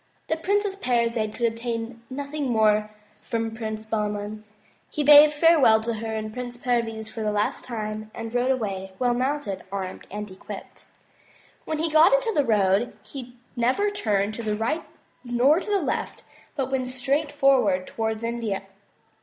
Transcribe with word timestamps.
The 0.29 0.35
Princess 0.35 0.75
Parizade 0.75 1.35
could 1.35 1.45
obtain 1.45 2.01
nothing 2.09 2.49
more 2.49 2.89
from 3.21 3.53
Prince 3.53 3.85
Bahman. 3.85 4.43
He 4.89 5.03
bade 5.03 5.31
farewell 5.31 5.79
to 5.83 5.93
her 5.93 6.07
and 6.15 6.33
Prince 6.33 6.57
Perviz 6.57 7.07
for 7.07 7.21
the 7.21 7.31
last 7.31 7.65
time, 7.65 8.09
and 8.15 8.33
rode 8.33 8.49
away, 8.49 8.93
well 8.97 9.13
mounted, 9.13 9.61
armed 9.71 10.07
and 10.09 10.31
equipped. 10.31 10.85
When 11.65 11.77
he 11.77 11.87
got 11.91 12.13
into 12.13 12.33
the 12.33 12.43
road, 12.43 12.97
he 13.03 13.35
never 13.55 13.91
turned 13.91 14.33
to 14.33 14.41
the 14.41 14.55
right 14.55 14.83
nor 15.23 15.59
to 15.59 15.69
the 15.69 15.79
left 15.79 16.23
but 16.55 16.71
went 16.71 16.87
straight 16.87 17.31
forward 17.31 17.85
towards 17.85 18.23
India. 18.23 18.63